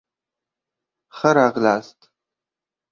ښه 1.15 1.29
راغلاست 1.37 1.99